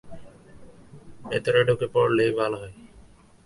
ভেতরে 1.29 1.61
ঢুকে 1.67 1.87
পড়লেই 1.93 2.31
ভালো 2.39 2.57
হয়। 2.61 2.75